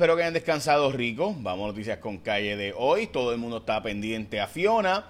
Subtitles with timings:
[0.00, 1.36] espero que hayan descansado rico.
[1.40, 3.06] Vamos noticias con calle de hoy.
[3.06, 5.04] Todo el mundo está pendiente a Fiona,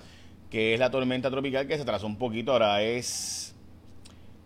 [0.51, 2.51] que es la tormenta tropical que se atrasó un poquito.
[2.51, 3.55] Ahora es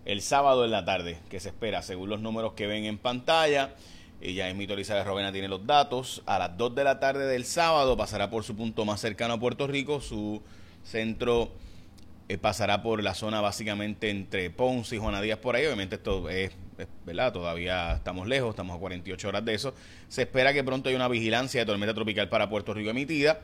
[0.04, 3.74] el sábado en la tarde que se espera, según los números que ven en pantalla.
[4.20, 6.22] Y ya es mi de Rovena tiene los datos.
[6.26, 9.40] A las 2 de la tarde del sábado pasará por su punto más cercano a
[9.40, 10.42] Puerto Rico, su
[10.82, 11.52] centro
[12.28, 15.64] eh, pasará por la zona básicamente entre Ponce y Juana Díaz por ahí.
[15.64, 16.52] Obviamente esto es,
[17.04, 17.32] ¿verdad?
[17.32, 19.74] Todavía estamos lejos, estamos a 48 horas de eso.
[20.08, 23.40] Se espera que pronto haya una vigilancia de tormenta tropical para Puerto Rico emitida.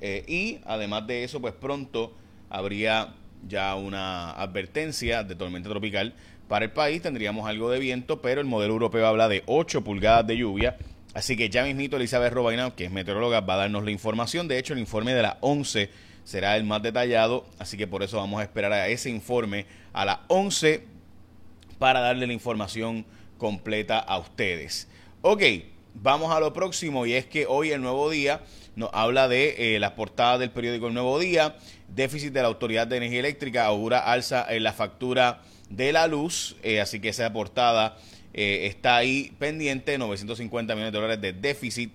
[0.00, 2.12] Eh, y además de eso, pues pronto
[2.50, 3.14] habría
[3.48, 6.14] ya una advertencia de tormenta tropical
[6.48, 7.02] para el país.
[7.02, 10.76] Tendríamos algo de viento, pero el modelo europeo habla de 8 pulgadas de lluvia.
[11.14, 14.48] Así que ya mismito Elizabeth Robaina, que es meteoróloga, va a darnos la información.
[14.48, 15.90] De hecho, el informe de las 11
[16.24, 20.04] será el más detallado, así que por eso vamos a esperar a ese informe a
[20.04, 20.84] las 11
[21.82, 23.04] para darle la información
[23.38, 24.86] completa a ustedes.
[25.20, 25.42] Ok,
[25.94, 28.42] vamos a lo próximo y es que hoy el Nuevo Día
[28.76, 31.56] nos habla de eh, la portada del periódico El Nuevo Día,
[31.88, 36.54] déficit de la Autoridad de Energía Eléctrica, augura alza en la factura de la luz,
[36.62, 37.96] eh, así que esa portada
[38.32, 41.92] eh, está ahí pendiente, 950 millones de dólares de déficit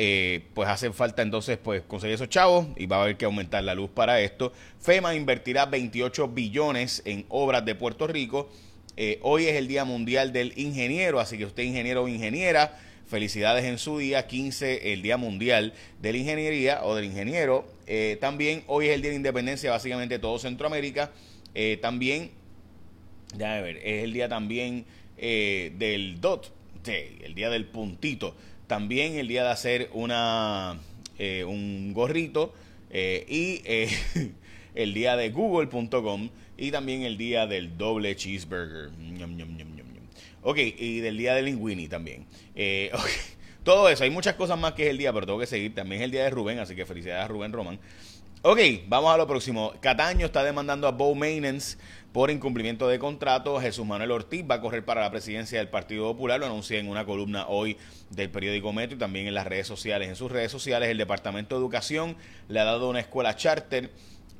[0.00, 3.64] eh, pues hace falta entonces pues conseguir esos chavos y va a haber que aumentar
[3.64, 4.52] la luz para esto.
[4.78, 8.48] FEMA invertirá 28 billones en obras de Puerto Rico.
[9.00, 13.64] Eh, hoy es el Día Mundial del Ingeniero, así que usted ingeniero o ingeniera, felicidades
[13.64, 17.64] en su día, 15 el Día Mundial de la Ingeniería o del Ingeniero.
[17.86, 21.12] Eh, también hoy es el Día de Independencia básicamente de todo Centroamérica.
[21.80, 22.32] también,
[23.36, 24.84] ya ver, es el día también
[25.16, 26.50] del DOT,
[27.22, 28.34] el día del puntito.
[28.66, 30.76] También el día de hacer una,
[31.18, 32.54] eh, un gorrito
[32.90, 33.88] eh, y eh,
[34.74, 36.28] el día de google.com
[36.58, 38.90] y también el día del doble cheeseburger.
[40.42, 42.26] ok, y del día de linguini también.
[43.64, 45.74] Todo eso, hay muchas cosas más que es el día, pero tengo que seguir.
[45.74, 47.78] También es el día de Rubén, así que felicidades a Rubén Román.
[48.42, 49.72] Ok, vamos a lo próximo.
[49.80, 51.76] Cataño está demandando a Bow Maintenance
[52.12, 53.60] por incumplimiento de contrato.
[53.60, 56.38] Jesús Manuel Ortiz va a correr para la presidencia del Partido Popular.
[56.38, 57.76] Lo anuncia en una columna hoy
[58.10, 60.08] del periódico Metro y también en las redes sociales.
[60.08, 62.16] En sus redes sociales, el Departamento de Educación
[62.48, 63.90] le ha dado una escuela charter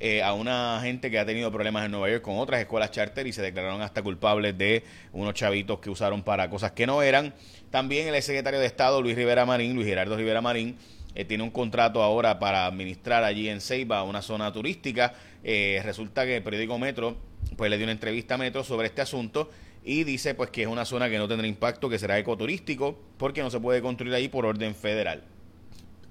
[0.01, 3.27] eh, a una gente que ha tenido problemas en Nueva York con otras escuelas charter
[3.27, 7.33] y se declararon hasta culpables de unos chavitos que usaron para cosas que no eran.
[7.69, 10.77] También el secretario de Estado, Luis Rivera Marín, Luis Gerardo Rivera Marín,
[11.15, 15.13] eh, tiene un contrato ahora para administrar allí en Ceiba una zona turística.
[15.43, 17.17] Eh, resulta que el periódico Metro
[17.57, 19.49] pues le dio una entrevista a Metro sobre este asunto
[19.83, 23.41] y dice pues que es una zona que no tendrá impacto, que será ecoturístico, porque
[23.41, 25.23] no se puede construir ahí por orden federal.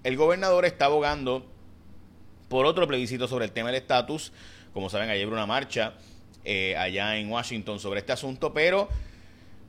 [0.05, 1.47] El gobernador está abogando
[2.48, 4.32] por otro plebiscito sobre el tema del estatus.
[4.72, 5.94] Como saben, ayer hubo una marcha
[6.44, 8.88] eh, allá en Washington sobre este asunto, pero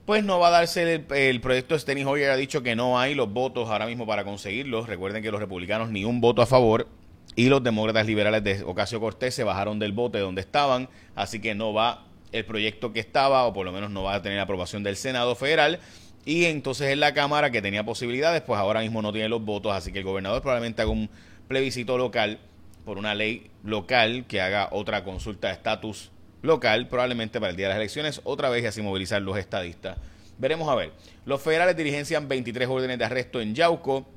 [0.05, 3.31] pues no va a darse el, proyecto Steny Hoyer ha dicho que no hay los
[3.31, 4.87] votos ahora mismo para conseguirlos.
[4.87, 6.87] Recuerden que los republicanos ni un voto a favor
[7.35, 11.53] y los demócratas liberales de Ocasio Cortés se bajaron del bote donde estaban, así que
[11.53, 14.81] no va el proyecto que estaba o por lo menos no va a tener aprobación
[14.81, 15.79] del Senado federal.
[16.25, 19.73] Y entonces en la Cámara que tenía posibilidades, pues ahora mismo no tiene los votos,
[19.73, 21.09] así que el gobernador probablemente haga un
[21.47, 22.39] plebiscito local
[22.85, 27.67] por una ley local que haga otra consulta de estatus local, probablemente para el día
[27.67, 29.97] de las elecciones, otra vez y así movilizar los estadistas.
[30.37, 30.93] Veremos a ver.
[31.25, 34.07] Los federales dirigencian 23 órdenes de arresto en Yauco.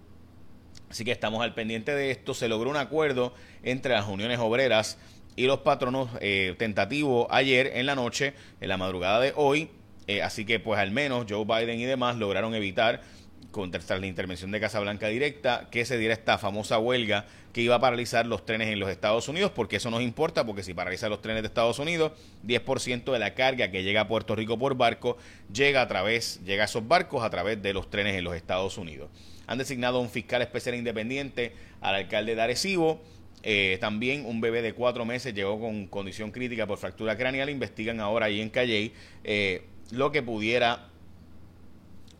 [0.88, 2.32] Así que estamos al pendiente de esto.
[2.32, 3.34] Se logró un acuerdo
[3.64, 4.98] entre las uniones obreras
[5.34, 9.70] y los patronos eh, tentativo ayer en la noche, en la madrugada de hoy.
[10.06, 13.02] Eh, así que pues al menos Joe Biden y demás lograron evitar
[13.50, 17.80] contra la intervención de Casablanca Directa, que se diera esta famosa huelga que iba a
[17.80, 21.20] paralizar los trenes en los Estados Unidos, porque eso nos importa, porque si paraliza los
[21.20, 22.12] trenes de Estados Unidos,
[22.46, 25.18] 10% de la carga que llega a Puerto Rico por barco
[25.52, 28.78] llega a través, llega a esos barcos a través de los trenes en los Estados
[28.78, 29.10] Unidos.
[29.46, 33.02] Han designado un fiscal especial independiente al alcalde de Arecibo.
[33.42, 37.50] Eh, también un bebé de cuatro meses llegó con condición crítica por fractura craneal.
[37.50, 38.92] Investigan ahora ahí en Calley
[39.24, 40.91] eh, lo que pudiera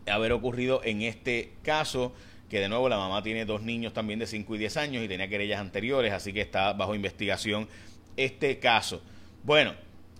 [0.07, 2.13] haber ocurrido en este caso,
[2.49, 5.07] que de nuevo la mamá tiene dos niños también de 5 y 10 años y
[5.07, 7.67] tenía querellas anteriores, así que está bajo investigación
[8.17, 9.01] este caso.
[9.43, 9.73] Bueno,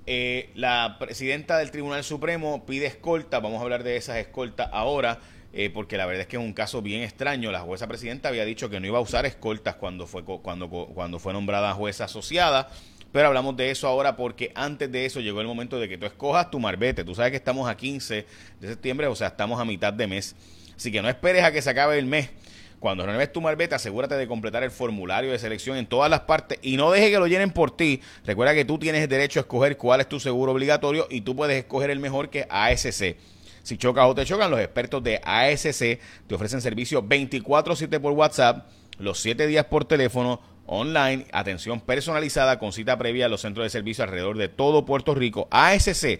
[0.05, 5.19] eh, la presidenta del Tribunal Supremo pide escolta, vamos a hablar de esas escoltas ahora,
[5.53, 7.51] eh, porque la verdad es que es un caso bien extraño.
[7.51, 11.19] La jueza presidenta había dicho que no iba a usar escoltas cuando fue, cuando, cuando
[11.19, 12.69] fue nombrada jueza asociada.
[13.13, 16.07] Pero hablamos de eso ahora porque antes de eso llegó el momento de que tú
[16.07, 17.05] escojas tu marbete.
[17.05, 18.25] Tú sabes que estamos a 15
[18.59, 20.35] de septiembre, o sea, estamos a mitad de mes.
[20.75, 22.31] Así que no esperes a que se acabe el mes.
[22.79, 26.57] Cuando renueves tu marbete, asegúrate de completar el formulario de selección en todas las partes
[26.63, 28.01] y no deje que lo llenen por ti.
[28.25, 31.55] Recuerda que tú tienes derecho a escoger cuál es tu seguro obligatorio y tú puedes
[31.55, 33.15] escoger el mejor que ASC.
[33.61, 38.67] Si chocas o te chocan, los expertos de ASC te ofrecen servicio 24/7 por WhatsApp,
[38.97, 43.69] los 7 días por teléfono, online, atención personalizada con cita previa a los centros de
[43.69, 45.47] servicio alrededor de todo Puerto Rico.
[45.51, 46.19] ASC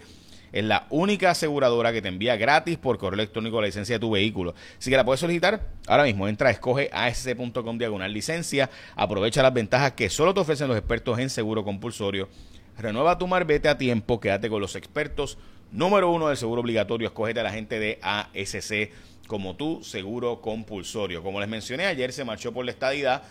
[0.54, 4.12] es la única aseguradora que te envía gratis por correo electrónico la licencia de tu
[4.12, 4.54] vehículo.
[4.78, 6.28] Así que la puedes solicitar ahora mismo.
[6.28, 8.70] Entra escoge asc.com diagonal licencia.
[8.96, 12.30] Aprovecha las ventajas que solo te ofrecen los expertos en seguro compulsorio.
[12.78, 14.20] Renueva tu marbete a tiempo.
[14.20, 15.40] Quédate con los expertos.
[15.72, 17.08] Número uno del seguro obligatorio.
[17.08, 18.92] Escógete a la gente de ASC
[19.28, 21.24] como tu seguro compulsorio.
[21.24, 23.24] Como les mencioné, ayer se marchó por la estadidad.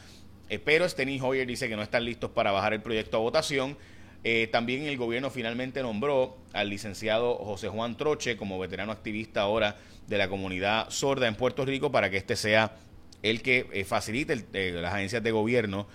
[0.52, 3.74] Eh, pero Steny Hoyer dice que no están listos para bajar el proyecto a votación.
[4.22, 9.78] Eh, también el gobierno finalmente nombró al licenciado José Juan Troche como veterano activista ahora
[10.08, 12.76] de la comunidad sorda en Puerto Rico para que este sea
[13.22, 14.44] el que eh, facilite
[14.74, 15.86] las agencias de gobierno,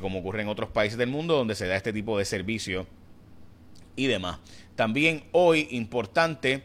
[0.00, 2.86] como ocurre en otros países del mundo donde se da este tipo de servicio
[3.96, 4.38] y demás.
[4.76, 6.62] También hoy, importante,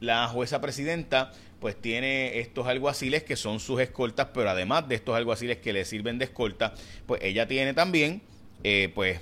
[0.00, 5.16] la jueza presidenta pues tiene estos alguaciles que son sus escoltas, pero además de estos
[5.16, 6.74] alguaciles que le sirven de escolta,
[7.06, 8.22] pues ella tiene también
[8.94, 9.20] pues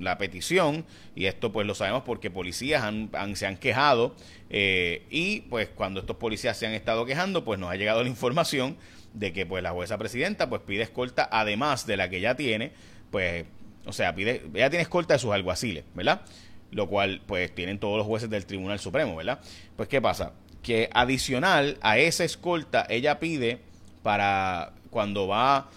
[0.00, 0.84] la petición,
[1.14, 4.14] y esto pues lo sabemos porque policías han, se han quejado,
[4.48, 8.08] eh, y pues cuando estos policías se han estado quejando, pues nos ha llegado la
[8.08, 8.76] información
[9.12, 12.72] de que pues la jueza presidenta pues pide escolta además de la que ya tiene,
[13.10, 13.44] pues,
[13.84, 16.22] o sea, pide, ella tiene escolta de sus alguaciles, ¿verdad?
[16.70, 19.40] Lo cual pues tienen todos los jueces del Tribunal Supremo, ¿verdad?
[19.76, 20.32] Pues ¿qué pasa?
[20.62, 23.60] Que adicional a esa escolta, ella pide
[24.02, 25.68] para cuando va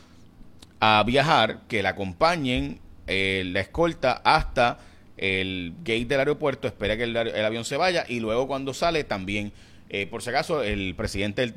[0.80, 4.80] a viajar que la acompañen eh, la escolta hasta
[5.18, 9.52] el gate del aeropuerto, espera que el, avión se vaya y luego cuando sale también,
[9.90, 11.52] eh, por si acaso, el presidente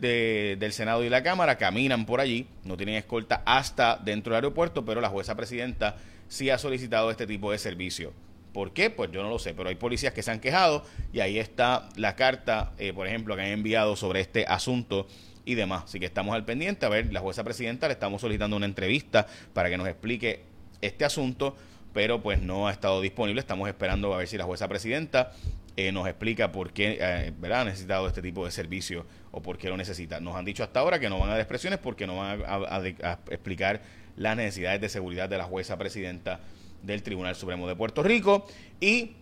[0.56, 4.84] del Senado y la Cámara caminan por allí, no tienen escolta hasta dentro del aeropuerto,
[4.84, 5.96] pero la jueza presidenta
[6.28, 8.12] sí ha solicitado este tipo de servicio.
[8.56, 8.88] ¿Por qué?
[8.88, 10.82] Pues yo no lo sé, pero hay policías que se han quejado
[11.12, 15.06] y ahí está la carta, eh, por ejemplo, que han enviado sobre este asunto
[15.44, 15.84] y demás.
[15.84, 16.86] Así que estamos al pendiente.
[16.86, 20.44] A ver, la jueza presidenta le estamos solicitando una entrevista para que nos explique
[20.80, 21.54] este asunto,
[21.92, 23.40] pero pues no ha estado disponible.
[23.40, 25.32] Estamos esperando a ver si la jueza presidenta
[25.76, 29.68] eh, nos explica por qué eh, ha necesitado este tipo de servicio o por qué
[29.68, 30.18] lo necesita.
[30.18, 33.18] Nos han dicho hasta ahora que no van a dar expresiones porque no van a,
[33.28, 33.82] explicar
[34.16, 36.40] las necesidades de seguridad de la jueza presidenta
[36.82, 38.46] del Tribunal Supremo de Puerto Rico.
[38.80, 39.12] Y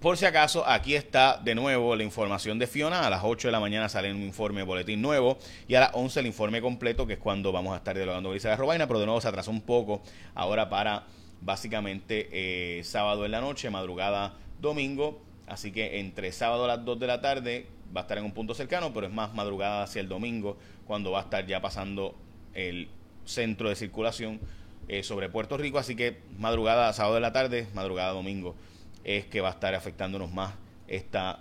[0.00, 3.06] por si acaso, aquí está de nuevo la información de Fiona.
[3.06, 6.20] A las 8 de la mañana sale un informe boletín nuevo y a las 11
[6.20, 9.06] el informe completo, que es cuando vamos a estar dialogando con Isabel Robaina, pero de
[9.06, 10.00] nuevo se atrasó un poco
[10.36, 11.04] ahora para
[11.40, 15.20] básicamente eh, sábado en la noche, madrugada domingo.
[15.48, 17.66] Así que entre sábado a las 2 de la tarde
[17.96, 21.10] va a estar en un punto cercano, pero es más madrugada hacia el domingo, cuando
[21.10, 22.14] va a estar ya pasando
[22.54, 22.88] el
[23.28, 24.40] centro de circulación
[24.88, 25.78] eh, sobre Puerto Rico.
[25.78, 28.56] Así que madrugada sábado de la tarde, madrugada domingo
[29.04, 30.54] es que va a estar afectándonos más
[30.86, 31.40] esta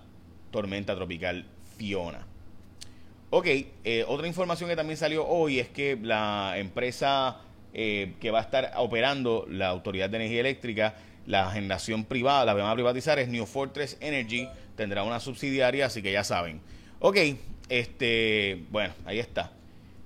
[0.52, 1.46] tormenta tropical
[1.78, 2.26] Fiona.
[3.30, 3.46] Ok,
[3.84, 7.42] eh, otra información que también salió hoy es que la empresa
[7.74, 10.96] eh, que va a estar operando la Autoridad de Energía Eléctrica,
[11.26, 14.48] la generación privada, la que van a privatizar es New Fortress Energy,
[14.78, 16.62] tendrá una subsidiaria, así que ya saben.
[17.00, 17.18] Ok,
[17.68, 19.52] este, bueno, ahí está.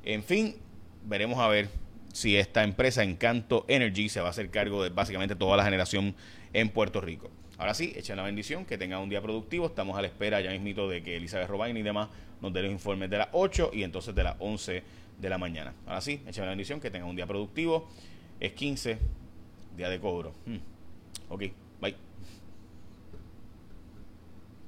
[0.03, 0.55] En fin,
[1.03, 1.69] veremos a ver
[2.13, 6.15] si esta empresa Encanto Energy se va a hacer cargo de básicamente toda la generación
[6.53, 7.30] en Puerto Rico.
[7.57, 9.68] Ahora sí, echen la bendición, que tengan un día productivo.
[9.68, 12.09] Estamos a la espera ya mismito de que Elizabeth Robain y demás
[12.42, 14.83] nos den los informes de las 8 y entonces de las 11
[15.19, 15.74] de la mañana.
[15.86, 17.88] Ahora sí, echen la bendición, que tengan un día productivo.
[18.39, 18.98] Es 15,
[19.77, 20.34] día de cobro.
[20.46, 20.58] Hmm.
[21.29, 21.43] Ok,